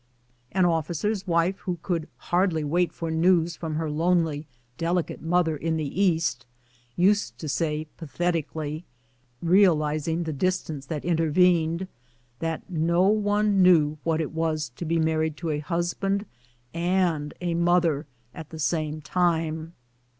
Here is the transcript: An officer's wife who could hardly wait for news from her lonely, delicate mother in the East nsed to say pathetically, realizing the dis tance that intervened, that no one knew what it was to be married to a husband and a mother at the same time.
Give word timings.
An 0.51 0.65
officer's 0.65 1.27
wife 1.27 1.59
who 1.59 1.77
could 1.83 2.07
hardly 2.17 2.63
wait 2.63 2.91
for 2.91 3.11
news 3.11 3.55
from 3.55 3.75
her 3.75 3.87
lonely, 3.87 4.47
delicate 4.79 5.21
mother 5.21 5.55
in 5.55 5.77
the 5.77 6.01
East 6.01 6.47
nsed 6.97 7.37
to 7.37 7.47
say 7.47 7.85
pathetically, 7.97 8.83
realizing 9.43 10.23
the 10.23 10.33
dis 10.33 10.63
tance 10.63 10.87
that 10.87 11.05
intervened, 11.05 11.87
that 12.39 12.67
no 12.67 13.09
one 13.09 13.61
knew 13.61 13.99
what 14.03 14.19
it 14.21 14.31
was 14.31 14.69
to 14.69 14.85
be 14.85 14.97
married 14.97 15.37
to 15.37 15.51
a 15.51 15.59
husband 15.59 16.25
and 16.73 17.35
a 17.39 17.53
mother 17.53 18.07
at 18.33 18.49
the 18.49 18.57
same 18.57 19.01
time. 19.01 19.73